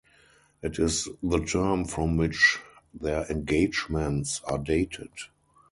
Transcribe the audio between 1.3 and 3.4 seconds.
term from which their